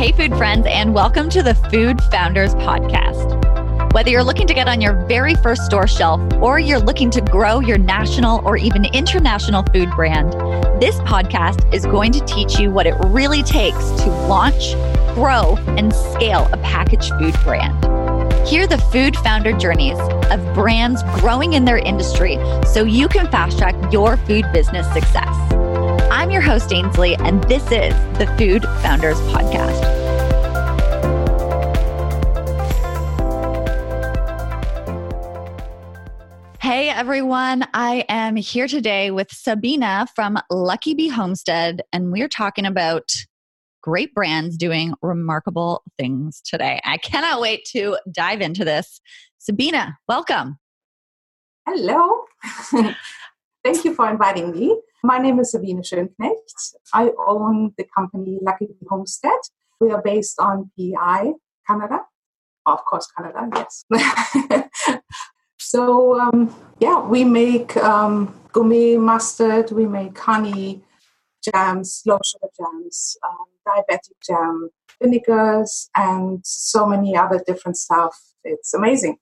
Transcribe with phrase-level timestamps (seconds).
[0.00, 3.92] Hey, food friends, and welcome to the Food Founders Podcast.
[3.92, 7.20] Whether you're looking to get on your very first store shelf or you're looking to
[7.20, 10.32] grow your national or even international food brand,
[10.80, 14.72] this podcast is going to teach you what it really takes to launch,
[15.12, 17.76] grow, and scale a packaged food brand.
[18.48, 19.98] Hear the food founder journeys
[20.30, 25.49] of brands growing in their industry so you can fast track your food business success.
[26.30, 29.80] I'm your host, Ainsley, and this is the Food Founders Podcast.
[36.60, 42.64] Hey everyone, I am here today with Sabina from Lucky Bee Homestead, and we're talking
[42.64, 43.10] about
[43.82, 46.80] great brands doing remarkable things today.
[46.84, 49.00] I cannot wait to dive into this.
[49.38, 50.60] Sabina, welcome.
[51.66, 52.22] Hello.
[53.64, 54.80] Thank you for inviting me.
[55.02, 56.74] My name is Sabine Schönknecht.
[56.92, 59.40] I own the company Lucky Homestead.
[59.80, 61.32] We are based on PEI,
[61.66, 62.00] Canada.
[62.66, 63.84] Of course, Canada, yes.
[65.58, 70.82] so, um, yeah, we make um, gourmet mustard, we make honey
[71.42, 74.68] jams, low sugar jams, um, diabetic jam,
[75.00, 78.14] vinegars, and so many other different stuff.
[78.44, 79.16] It's amazing.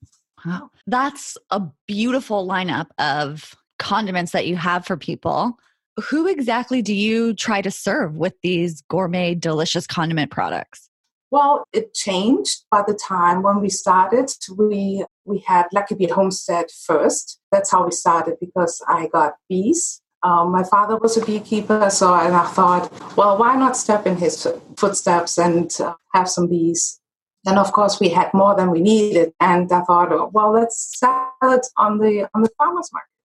[0.45, 0.71] Wow.
[0.89, 5.57] That's a beautiful lineup of condiments that you have for people
[6.01, 10.89] who exactly do you try to serve with these gourmet, delicious condiment products?
[11.31, 14.33] Well, it changed by the time when we started.
[14.57, 17.39] We we had Lucky Bee Homestead first.
[17.53, 20.01] That's how we started because I got bees.
[20.23, 24.17] Um, my father was a beekeeper, so and I thought, well, why not step in
[24.17, 26.99] his footsteps and uh, have some bees?
[27.45, 30.99] Then, of course, we had more than we needed, and I thought, oh, well, let's
[30.99, 33.18] sell it on the on the farmers market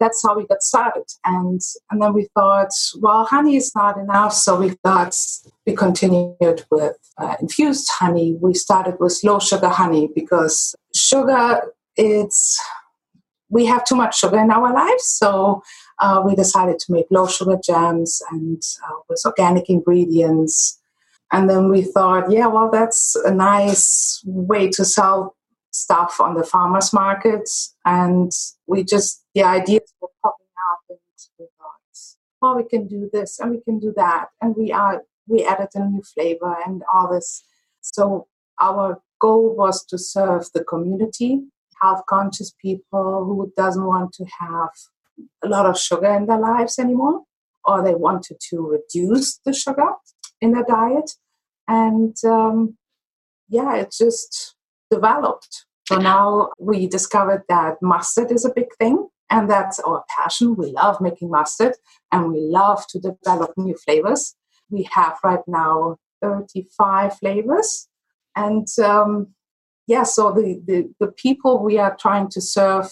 [0.00, 1.04] that's how we got started.
[1.24, 1.60] And
[1.90, 5.16] and then we thought, well, honey is not enough, so we thought
[5.66, 8.36] we continued with uh, infused honey.
[8.40, 12.60] We started with low sugar honey because sugar it's
[13.50, 15.62] we have too much sugar in our lives, so
[16.00, 20.78] uh, we decided to make low sugar jams and uh, with organic ingredients.
[21.30, 25.34] And then we thought, yeah, well, that's a nice way to sell
[25.78, 28.32] stuff on the farmers markets and
[28.66, 30.98] we just the ideas were popping up and
[31.38, 35.04] we thought oh we can do this and we can do that and we are
[35.26, 37.44] we added a new flavor and all this
[37.80, 38.26] so
[38.60, 41.40] our goal was to serve the community
[41.80, 44.70] health conscious people who doesn't want to have
[45.44, 47.22] a lot of sugar in their lives anymore
[47.64, 49.90] or they wanted to reduce the sugar
[50.40, 51.10] in their diet
[51.68, 52.76] and um,
[53.48, 54.56] yeah it just
[54.90, 55.66] developed.
[55.88, 60.54] So now we discovered that mustard is a big thing, and that's our passion.
[60.54, 61.76] We love making mustard
[62.12, 64.36] and we love to develop new flavors.
[64.68, 67.88] We have right now 35 flavors.
[68.36, 69.28] And um,
[69.86, 72.90] yeah, so the, the, the people we are trying to serve,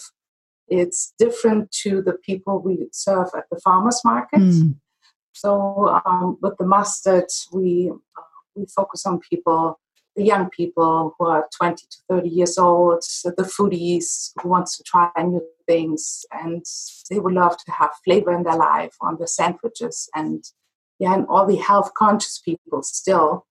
[0.67, 4.39] it's different to the people we serve at the farmers market.
[4.39, 4.73] Mm.
[5.33, 8.21] So um, with the mustard, we, uh,
[8.55, 9.79] we focus on people
[10.17, 14.83] the young people who are 20 to 30 years old, the foodies who wants to
[14.83, 16.65] try new things, and
[17.09, 20.43] they would love to have flavor in their life on the sandwiches, and
[20.99, 23.45] yeah, and all the health conscious people still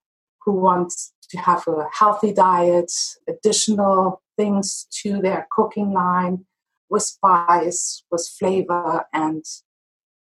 [0.44, 0.92] who want
[1.30, 2.92] to have a healthy diet,
[3.28, 6.44] additional things to their cooking line
[6.90, 9.44] with spice, with flavor, and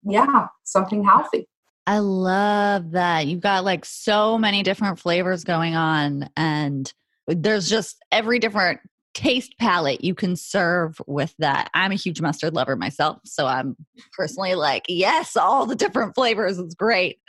[0.03, 1.47] yeah, something healthy.
[1.87, 3.27] I love that.
[3.27, 6.91] You've got like so many different flavors going on, and
[7.27, 8.79] there's just every different
[9.13, 11.69] taste palette you can serve with that.
[11.73, 13.75] I'm a huge mustard lover myself, so I'm
[14.13, 17.19] personally like, yes, all the different flavors is great,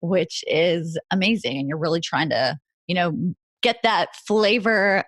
[0.00, 1.58] which is amazing.
[1.58, 5.04] And you're really trying to, you know, get that flavor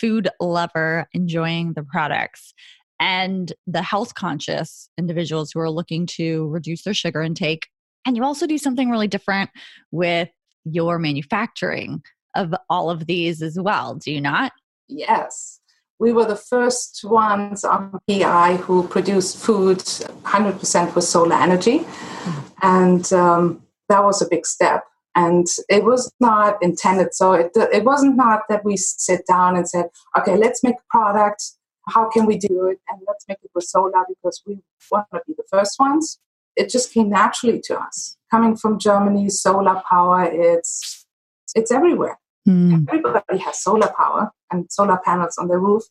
[0.00, 2.52] food lover enjoying the products
[2.98, 7.68] and the health conscious individuals who are looking to reduce their sugar intake
[8.06, 9.50] and you also do something really different
[9.90, 10.28] with
[10.64, 12.02] your manufacturing
[12.34, 14.52] of all of these as well, do you not?
[14.88, 15.60] Yes.
[15.98, 21.78] We were the first ones on PI who produced food 100% with solar energy.
[21.78, 22.40] Mm-hmm.
[22.62, 24.84] And um, that was a big step.
[25.14, 27.14] And it was not intended.
[27.14, 29.86] So it, it wasn't not that we sit down and said,
[30.18, 31.42] okay, let's make a product.
[31.88, 32.78] How can we do it?
[32.90, 34.58] And let's make it with solar because we
[34.90, 36.18] want to be the first ones
[36.56, 38.16] it just came naturally to us.
[38.30, 41.06] Coming from Germany, solar power, it's
[41.54, 42.18] it's everywhere.
[42.48, 42.86] Mm.
[42.88, 45.84] Everybody has solar power and solar panels on the roof.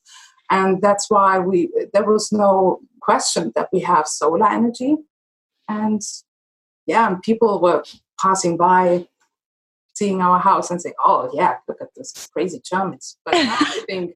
[0.50, 4.96] And that's why we there was no question that we have solar energy.
[5.68, 6.02] And
[6.86, 7.84] yeah, and people were
[8.22, 9.08] passing by
[9.96, 13.84] seeing our house and say, "Oh yeah, look at this crazy Germans." But now I
[13.90, 14.16] think,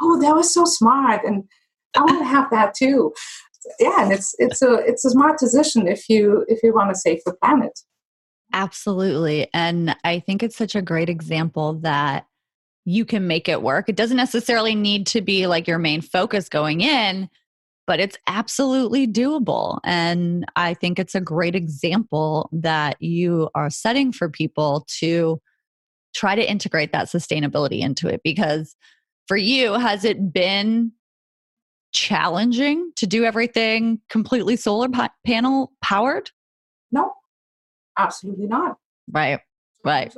[0.00, 1.44] "Oh, they were so smart," and
[1.96, 3.12] I want to have that too.
[3.78, 6.94] Yeah, and it's it's a it's a smart decision if you if you want to
[6.94, 7.78] save the planet.
[8.52, 12.26] Absolutely, and I think it's such a great example that
[12.84, 13.88] you can make it work.
[13.88, 17.28] It doesn't necessarily need to be like your main focus going in,
[17.86, 19.78] but it's absolutely doable.
[19.84, 25.38] And I think it's a great example that you are setting for people to
[26.14, 28.74] try to integrate that sustainability into it because
[29.26, 30.92] for you, has it been
[31.92, 36.30] challenging to do everything completely solar pa- panel powered?
[36.92, 37.12] No,
[37.98, 38.76] absolutely not.
[39.10, 39.40] Right,
[39.84, 40.14] right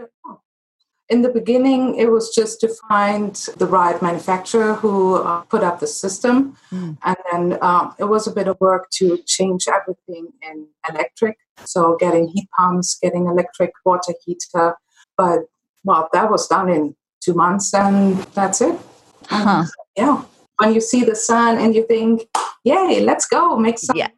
[1.10, 5.80] in the beginning, it was just to find the right manufacturer who uh, put up
[5.80, 6.56] the system.
[6.72, 6.96] Mm.
[7.02, 11.36] And then um, it was a bit of work to change everything in electric.
[11.64, 14.76] So getting heat pumps, getting electric water heater.
[15.18, 15.40] But
[15.82, 18.78] well, that was done in two months and that's it.
[19.26, 19.64] Huh.
[19.96, 20.22] yeah.
[20.60, 22.28] When you see the sun and you think,
[22.64, 24.08] yay, let's go, make some, yeah.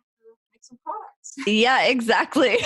[0.53, 1.35] make some products.
[1.47, 2.59] Yeah, exactly.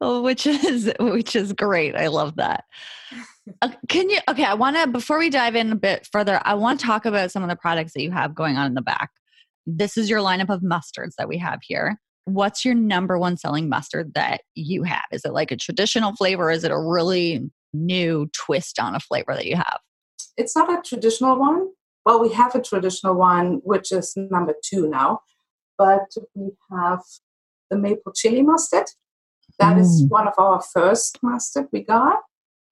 [0.00, 1.96] which is which is great.
[1.96, 2.64] I love that.
[3.60, 6.54] Uh, can you okay, I want to before we dive in a bit further, I
[6.54, 8.82] want to talk about some of the products that you have going on in the
[8.82, 9.10] back.
[9.66, 11.98] This is your lineup of mustards that we have here.
[12.26, 15.04] What's your number one selling mustard that you have?
[15.12, 16.50] Is it like a traditional flavor?
[16.50, 19.80] is it a really new twist on a flavor that you have?
[20.36, 21.68] It's not a traditional one.
[22.04, 25.20] Well, we have a traditional one, which is number two now,
[25.78, 27.00] but we have
[27.70, 28.86] the maple chili mustard
[29.58, 29.80] that mm.
[29.80, 32.20] is one of our first mustard we got.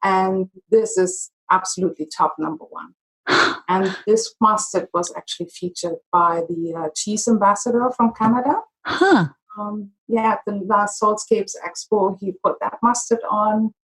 [0.02, 2.94] And this is absolutely top number one.
[3.68, 8.60] and this mustard was actually featured by the uh, cheese ambassador from Canada.
[8.84, 9.28] Huh.
[9.58, 13.74] Um, yeah, the last Saltscapes Expo, he put that mustard on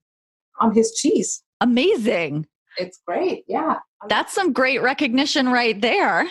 [0.60, 1.44] on his cheese.
[1.60, 2.46] Amazing.
[2.78, 3.44] It's great.
[3.48, 3.76] Yeah.
[4.08, 6.28] That's some great recognition right there.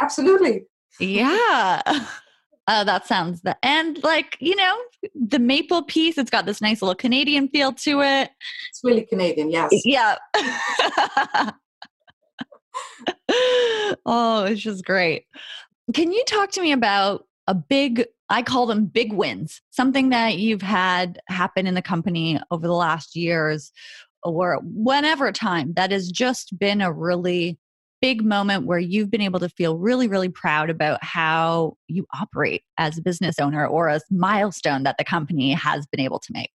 [0.00, 0.64] Absolutely.
[1.00, 1.82] Yeah.
[2.68, 4.76] Oh, that sounds the and like you know
[5.14, 6.18] the maple piece.
[6.18, 8.30] It's got this nice little Canadian feel to it.
[8.70, 9.70] It's really Canadian, yes.
[9.84, 10.16] Yeah.
[14.04, 15.26] oh, it's just great.
[15.94, 18.04] Can you talk to me about a big?
[18.28, 19.62] I call them big wins.
[19.70, 23.70] Something that you've had happen in the company over the last years,
[24.22, 27.58] or whenever time that has just been a really
[28.00, 32.62] big moment where you've been able to feel really, really proud about how you operate
[32.78, 36.52] as a business owner or a milestone that the company has been able to make?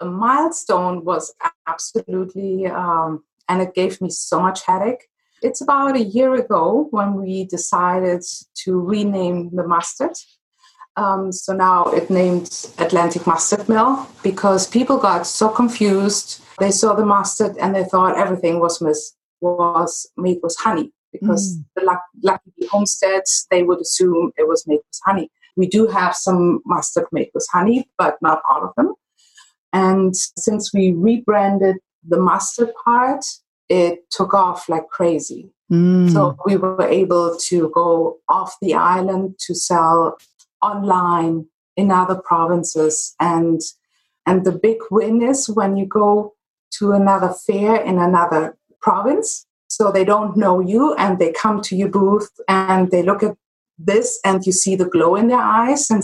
[0.00, 1.32] A milestone was
[1.66, 5.06] absolutely, um, and it gave me so much headache.
[5.42, 8.22] It's about a year ago when we decided
[8.64, 10.12] to rename the mustard.
[10.96, 16.42] Um, so now it named Atlantic Mustard Mill because people got so confused.
[16.58, 21.56] They saw the mustard and they thought everything was mis- was made with honey because
[21.56, 21.64] mm.
[21.74, 25.30] the Lucky homesteads, they would assume it was made with honey.
[25.56, 28.94] We do have some mustard made with honey, but not all of them.
[29.72, 31.76] And since we rebranded
[32.06, 33.24] the mustard part,
[33.68, 35.50] it took off like crazy.
[35.70, 36.12] Mm.
[36.12, 40.18] So we were able to go off the island to sell
[40.62, 41.46] online
[41.76, 43.60] in other provinces and
[44.26, 46.34] and the big win is when you go
[46.78, 49.46] to another fair in another province.
[49.68, 53.36] So they don't know you and they come to your booth and they look at
[53.78, 56.02] this and you see the glow in their eyes and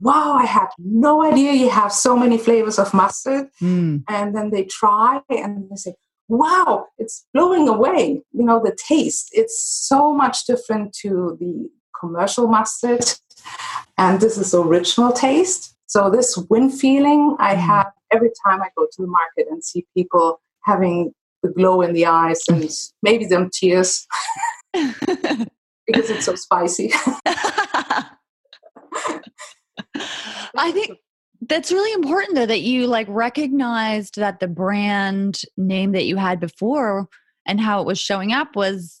[0.00, 3.48] wow, I had no idea you have so many flavors of mustard.
[3.60, 4.02] Mm.
[4.08, 5.94] And then they try and they say,
[6.28, 8.22] wow, it's blowing away.
[8.32, 13.04] You know, the taste, it's so much different to the commercial mustard.
[13.98, 15.74] And this is original taste.
[15.86, 17.60] So this win feeling I hmm.
[17.60, 21.92] have every time I go to the market and see people having the glow in
[21.92, 22.68] the eyes and
[23.02, 24.06] maybe them tears
[24.72, 26.92] because it's so spicy.
[30.56, 30.98] I think
[31.48, 36.38] that's really important though that you like recognized that the brand name that you had
[36.38, 37.08] before
[37.46, 38.99] and how it was showing up was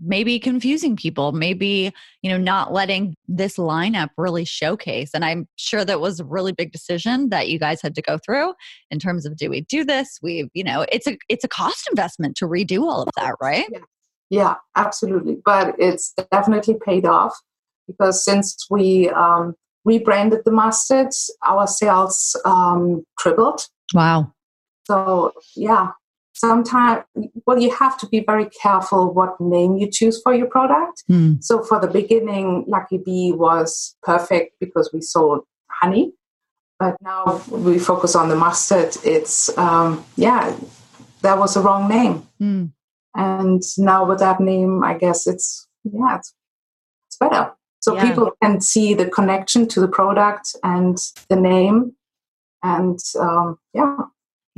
[0.00, 5.84] maybe confusing people maybe you know not letting this lineup really showcase and i'm sure
[5.84, 8.52] that was a really big decision that you guys had to go through
[8.90, 10.18] in terms of do we do this?
[10.22, 13.66] We you know it's a it's a cost investment to redo all of that right?
[13.70, 13.78] Yeah,
[14.30, 17.38] yeah absolutely but it's definitely paid off
[17.86, 21.08] because since we um, rebranded the mustard
[21.46, 23.62] our sales um, tripled.
[23.94, 24.32] Wow.
[24.86, 25.92] So yeah
[26.38, 27.04] sometimes
[27.46, 31.42] well you have to be very careful what name you choose for your product mm.
[31.42, 36.12] so for the beginning lucky bee was perfect because we sold honey
[36.78, 38.96] But now we focus on the mustard.
[39.04, 40.56] It's, um, yeah,
[41.22, 42.26] that was the wrong name.
[42.40, 42.72] Mm.
[43.16, 46.32] And now with that name, I guess it's, yeah, it's,
[47.08, 47.52] it's better.
[47.80, 48.08] So yeah.
[48.08, 50.96] people can see the connection to the product and
[51.28, 51.96] the name.
[52.62, 53.96] And um, yeah.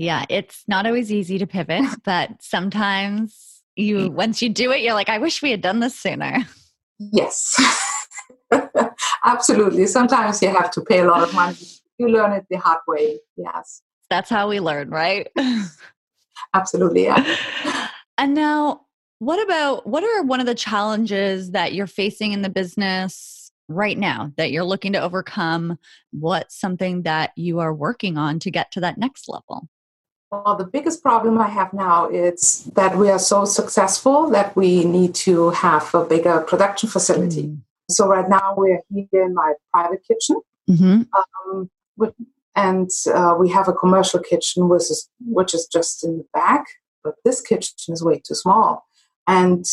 [0.01, 4.13] Yeah, it's not always easy to pivot, but sometimes you, mm.
[4.13, 6.39] once you do it, you're like, I wish we had done this sooner.
[6.99, 7.55] Yes,
[9.27, 9.87] absolutely.
[9.87, 11.59] Sometimes you have to pay a lot of money.
[11.99, 13.19] You learn it the hard way.
[13.37, 13.83] Yes.
[14.09, 15.29] That's how we learn, right?
[16.55, 17.05] absolutely.
[17.05, 17.37] Yeah.
[18.17, 18.87] And now,
[19.19, 23.99] what about what are one of the challenges that you're facing in the business right
[23.99, 25.79] now that you're looking to overcome?
[26.11, 29.69] What's something that you are working on to get to that next level?
[30.31, 34.85] Well, the biggest problem I have now is that we are so successful that we
[34.85, 37.49] need to have a bigger production facility.
[37.49, 37.63] Mm.
[37.91, 41.03] So right now we're here in my private kitchen, mm-hmm.
[41.19, 42.15] um, with,
[42.55, 46.65] and uh, we have a commercial kitchen which is which is just in the back.
[47.03, 48.87] But this kitchen is way too small,
[49.27, 49.67] and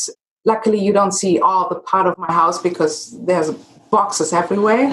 [0.43, 3.51] luckily you don't see all the part of my house because there's
[3.89, 4.89] boxes everywhere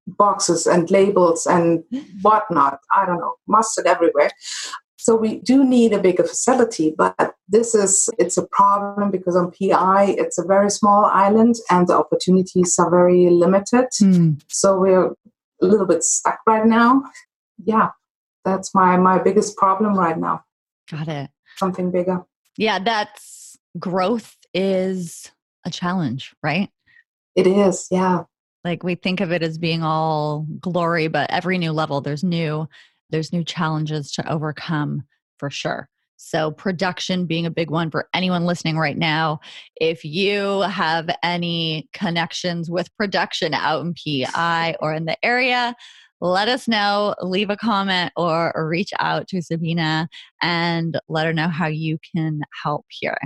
[0.18, 1.84] boxes and labels and
[2.22, 2.80] whatnot.
[2.94, 4.30] I don't know mustard everywhere.
[4.96, 9.50] So we do need a bigger facility but this is it's a problem because on
[9.52, 13.86] pi it's a very small island and the opportunities are very limited.
[14.02, 14.42] Mm.
[14.48, 17.02] so we're a little bit stuck right now.
[17.64, 17.90] Yeah
[18.44, 20.44] that's my my biggest problem right now.
[20.90, 21.30] Got it.
[21.56, 22.24] Something bigger.
[22.56, 25.30] Yeah that's growth is
[25.64, 26.70] a challenge right
[27.38, 28.24] it is, yeah.
[28.64, 32.68] Like we think of it as being all glory, but every new level there's new
[33.10, 35.04] there's new challenges to overcome
[35.38, 35.88] for sure.
[36.20, 39.38] So, production being a big one for anyone listening right now.
[39.80, 45.76] If you have any connections with production out in PI or in the area,
[46.20, 50.08] let us know, leave a comment, or, reach out to Sabina
[50.42, 53.16] and let her know how you can help here.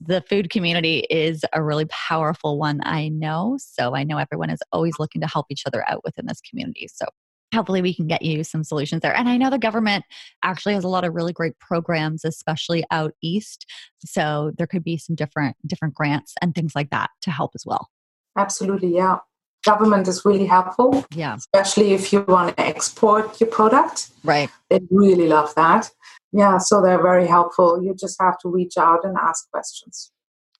[0.00, 3.56] The food community is a really powerful one, I know.
[3.58, 6.88] So I know everyone is always looking to help each other out within this community.
[6.92, 7.06] So
[7.54, 10.04] hopefully we can get you some solutions there and i know the government
[10.42, 13.64] actually has a lot of really great programs especially out east
[14.04, 17.64] so there could be some different different grants and things like that to help as
[17.64, 17.88] well
[18.36, 19.18] absolutely yeah
[19.64, 21.04] government is really helpful.
[21.14, 21.34] Yeah.
[21.36, 24.10] Especially if you want to export your product.
[24.22, 24.50] Right.
[24.70, 25.90] They really love that.
[26.32, 26.58] Yeah.
[26.58, 27.82] So they're very helpful.
[27.82, 30.10] You just have to reach out and ask questions.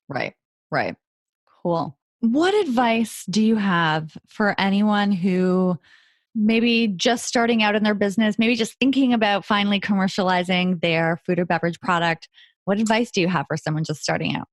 [0.09, 0.33] Right.
[0.71, 0.95] Right.
[1.63, 1.97] Cool.
[2.21, 5.77] What advice do you have for anyone who
[6.33, 11.39] maybe just starting out in their business, maybe just thinking about finally commercializing their food
[11.39, 12.27] or beverage product?
[12.65, 14.47] What advice do you have for someone just starting out?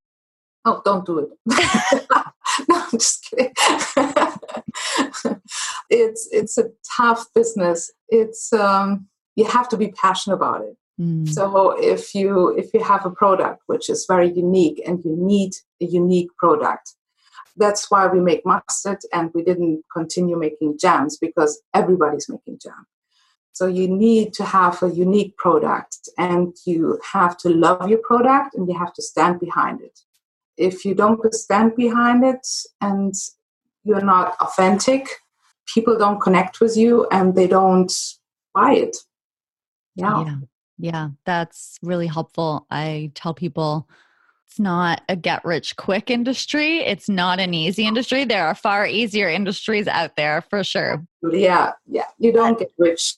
[0.65, 2.07] Oh, don't do it.
[2.69, 3.53] no, I'm just kidding.
[5.89, 6.65] it's it's a
[6.97, 7.91] tough business.
[8.09, 10.77] It's um, you have to be passionate about it.
[10.99, 11.27] Mm.
[11.27, 15.53] So if you if you have a product which is very unique and you need
[15.81, 16.93] a unique product,
[17.57, 22.85] that's why we make mustard and we didn't continue making jams because everybody's making jam.
[23.53, 28.55] So you need to have a unique product and you have to love your product
[28.55, 29.99] and you have to stand behind it
[30.57, 32.47] if you don't stand behind it
[32.81, 33.13] and
[33.83, 35.07] you're not authentic,
[35.73, 37.91] people don't connect with you and they don't
[38.53, 38.97] buy it.
[39.95, 40.23] Yeah.
[40.23, 40.35] yeah.
[40.79, 42.65] Yeah, that's really helpful.
[42.69, 43.87] I tell people
[44.47, 46.79] it's not a get rich quick industry.
[46.79, 48.25] It's not an easy industry.
[48.25, 51.05] There are far easier industries out there for sure.
[51.31, 52.07] Yeah, yeah.
[52.17, 53.15] You don't get rich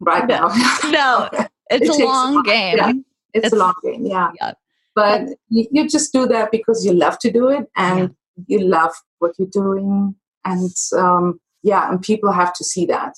[0.00, 0.48] right no.
[0.48, 0.90] now.
[0.90, 2.76] no, it's it a long game.
[2.76, 2.92] Yeah.
[3.34, 4.04] It's, it's, a long game.
[4.04, 4.32] Yeah.
[4.40, 4.52] yeah
[4.96, 8.14] but you, you, just do that because you love to do it and
[8.48, 8.58] yeah.
[8.58, 10.16] you love what you're doing.
[10.44, 13.14] And um, yeah and people have to see that.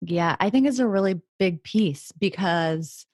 [0.00, 3.06] Yeah i think it's a really big piece because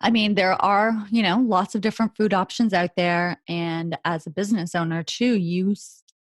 [0.00, 3.40] i mean there are you know lots of different food options out there.
[3.48, 5.74] And as a business owner too you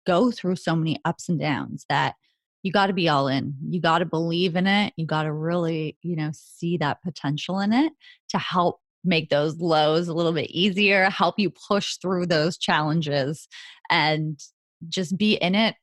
[0.07, 2.15] go through so many ups and downs that
[2.63, 3.55] you got to be all in.
[3.69, 4.93] You got to believe in it.
[4.97, 7.93] You got to really you know see that potential in it
[8.29, 13.49] to help make those lows a little bit easier, help you push through those challenges,
[13.91, 14.41] and
[14.89, 15.75] just be in it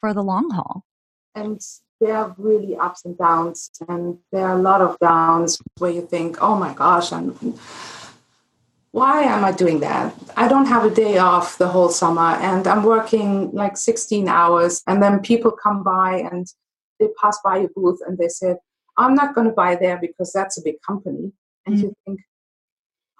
[0.00, 0.84] for the long haul.
[1.34, 1.60] And
[2.00, 6.06] there are really ups and downs, and there are a lot of downs where you
[6.06, 7.32] think, oh my gosh, I'm,
[8.92, 10.14] why am I doing that?
[10.36, 14.82] I don't have a day off the whole summer, and I'm working like 16 hours,
[14.86, 16.46] and then people come by and
[17.00, 18.58] they pass by your booth and they said,
[18.96, 21.32] I'm not going to buy there because that's a big company.
[21.66, 21.82] And mm.
[21.82, 22.20] you think,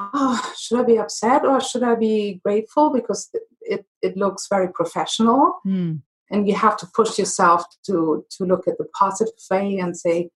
[0.00, 3.28] oh, should I be upset or should I be grateful because
[3.62, 5.61] it, it looks very professional?
[5.66, 6.02] Mm.
[6.30, 10.30] And you have to push yourself to, to look at the positive way and say,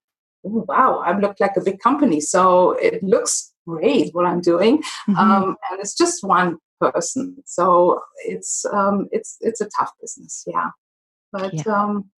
[0.44, 2.21] oh, wow, I look like a big company.
[2.21, 4.78] So it looks great what I'm doing.
[4.78, 5.16] Mm-hmm.
[5.16, 7.37] Um, and it's just one person.
[7.47, 10.71] So it's um, it's it's a tough business, yeah.
[11.33, 11.62] But yeah.
[11.73, 12.11] Um,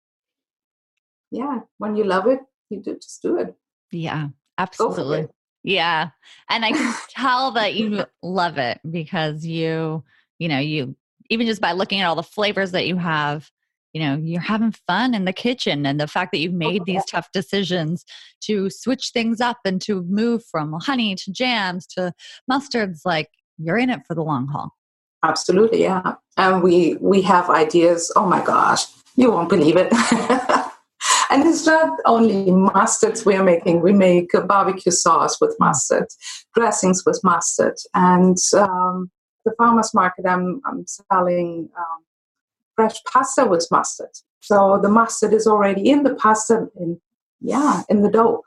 [1.32, 3.54] yeah, when you love it, you do just do it.
[3.92, 5.28] Yeah, absolutely.
[5.66, 6.10] Yeah.
[6.48, 10.04] And I can tell that you love it because you,
[10.38, 10.96] you know, you
[11.30, 13.50] even just by looking at all the flavors that you have,
[13.92, 16.86] you know, you're having fun in the kitchen and the fact that you've oh, made
[16.86, 18.06] these tough decisions
[18.42, 22.14] to switch things up and to move from honey to jams to
[22.50, 24.72] mustards like you're in it for the long haul.
[25.24, 26.16] Absolutely, yeah.
[26.38, 29.92] And we we have ideas, oh my gosh, you won't believe it.
[31.30, 33.82] And it's not only mustards we're making.
[33.82, 36.08] We make a barbecue sauce with mustard,
[36.56, 39.12] dressings with mustard, and um,
[39.44, 40.26] the farmers market.
[40.28, 42.04] I'm I'm selling um,
[42.76, 44.12] fresh pasta with mustard.
[44.42, 47.00] So the mustard is already in the pasta, in
[47.42, 48.44] yeah, in the dough.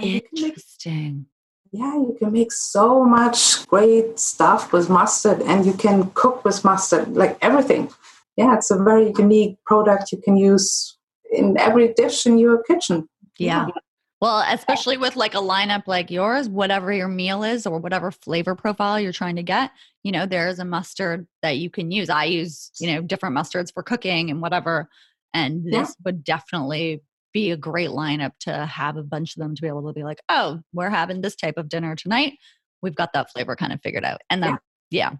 [0.00, 1.26] Interesting.
[1.72, 6.64] yeah, you can make so much great stuff with mustard, and you can cook with
[6.64, 7.90] mustard, like everything.
[8.36, 10.96] Yeah, it's a very unique product you can use
[11.32, 13.08] in every dish in your kitchen.
[13.38, 13.62] Yeah.
[13.62, 13.78] Mm-hmm.
[14.20, 18.54] Well, especially with like a lineup like yours, whatever your meal is or whatever flavor
[18.54, 19.72] profile you're trying to get,
[20.04, 22.08] you know, there's a mustard that you can use.
[22.08, 24.88] I use, you know, different mustards for cooking and whatever.
[25.34, 26.02] And this yeah.
[26.04, 29.88] would definitely be a great lineup to have a bunch of them to be able
[29.88, 32.34] to be like, oh, we're having this type of dinner tonight.
[32.80, 34.20] We've got that flavor kind of figured out.
[34.30, 34.58] And then,
[34.90, 35.10] yeah.
[35.10, 35.16] yeah.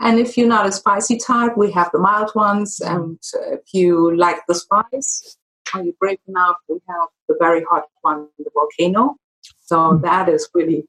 [0.00, 2.80] And if you're not a spicy type, we have the mild ones.
[2.80, 3.18] And
[3.50, 5.36] if you like the spice,
[5.80, 6.56] are you brave enough?
[6.68, 9.16] We have the very hot one, the volcano.
[9.60, 10.02] So hmm.
[10.02, 10.86] that is really.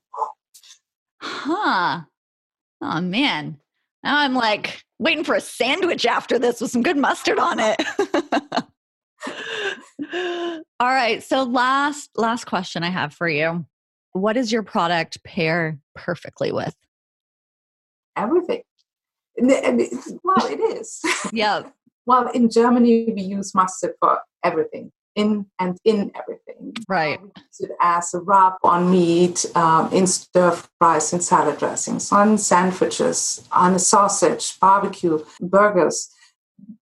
[1.22, 2.02] Huh.
[2.82, 3.58] Oh, man.
[4.04, 7.82] Now I'm like waiting for a sandwich after this with some good mustard on it.
[10.80, 11.24] All right.
[11.24, 13.66] So last last question I have for you.
[14.14, 16.76] What does your product pair perfectly with?
[18.16, 18.62] Everything.
[19.38, 21.02] Well, it is.
[21.32, 21.64] Yeah.
[22.08, 26.74] Well, in Germany, we use mustard for everything in and in everything.
[26.88, 27.20] Right.
[27.20, 32.38] Use it as a rub on meat, um, in stir fries and salad dressings, on
[32.38, 36.10] sandwiches, on a sausage, barbecue, burgers.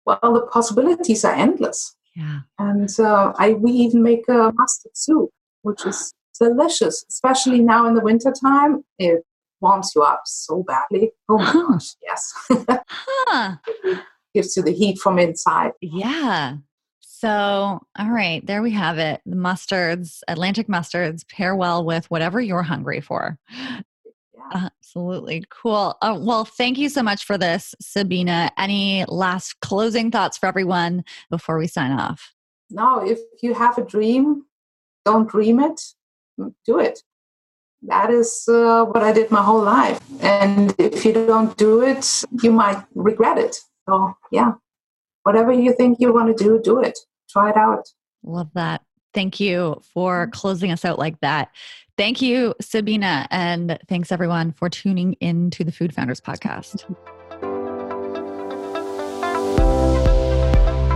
[0.05, 1.95] Well, the possibilities are endless.
[2.15, 2.39] Yeah.
[2.57, 5.29] And uh, I we even make a mustard soup,
[5.61, 8.83] which is delicious, especially now in the wintertime.
[8.97, 9.23] It
[9.59, 11.11] warms you up so badly.
[11.29, 11.67] Oh my huh.
[11.67, 12.33] gosh, yes.
[13.27, 13.55] huh.
[14.33, 15.71] Gives you the heat from inside.
[15.81, 16.57] Yeah.
[16.99, 17.29] So,
[17.99, 19.21] all right, there we have it.
[19.27, 23.37] The mustards, Atlantic mustards, pair well with whatever you're hungry for.
[24.53, 25.97] Absolutely cool.
[26.01, 28.49] Uh, well, thank you so much for this, Sabina.
[28.57, 32.33] Any last closing thoughts for everyone before we sign off?
[32.71, 34.45] No, if you have a dream,
[35.05, 35.79] don't dream it,
[36.65, 37.03] do it.
[37.83, 39.99] That is uh, what I did my whole life.
[40.21, 43.59] And if you don't do it, you might regret it.
[43.87, 44.53] So, yeah,
[45.23, 46.97] whatever you think you want to do, do it
[47.31, 47.87] try it out.
[48.23, 48.81] Love that.
[49.13, 50.31] Thank you for mm-hmm.
[50.31, 51.49] closing us out like that.
[51.97, 53.27] Thank you, Sabina.
[53.29, 56.85] And thanks everyone for tuning in to the Food Founders Podcast.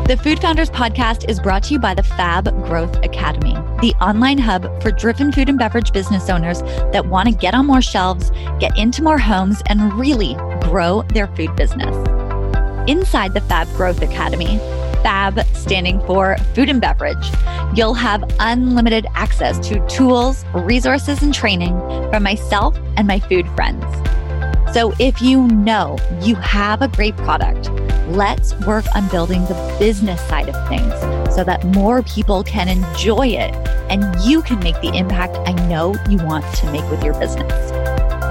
[0.07, 4.37] The Food Founders Podcast is brought to you by the Fab Growth Academy, the online
[4.37, 6.61] hub for driven food and beverage business owners
[6.93, 11.27] that want to get on more shelves, get into more homes, and really grow their
[11.35, 12.14] food business.
[12.87, 14.59] Inside the Fab Growth Academy,
[15.01, 17.31] FAB standing for food and beverage,
[17.73, 21.75] you'll have unlimited access to tools, resources, and training
[22.11, 23.83] from myself and my food friends.
[24.71, 27.71] So if you know you have a great product,
[28.09, 30.93] let's work on building the business side of things
[31.33, 33.55] so that more people can enjoy it
[33.89, 37.74] and you can make the impact I know you want to make with your business.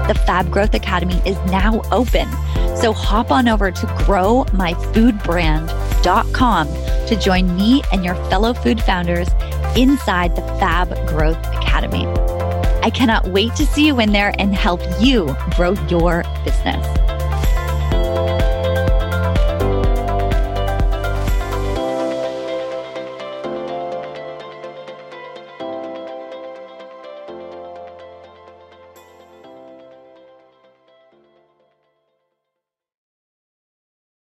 [0.07, 2.27] The Fab Growth Academy is now open.
[2.75, 6.67] So hop on over to growmyfoodbrand.com
[7.07, 9.29] to join me and your fellow food founders
[9.75, 12.05] inside the Fab Growth Academy.
[12.83, 16.85] I cannot wait to see you in there and help you grow your business.